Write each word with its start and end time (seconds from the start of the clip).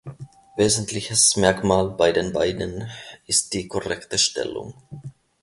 Wesentliches 0.57 1.35
Merkmal 1.37 1.91
bei 1.91 2.11
den 2.11 2.33
Beinen 2.33 2.89
ist 3.27 3.53
die 3.53 3.67
korrekte 3.67 4.17
Stellung. 4.17 4.73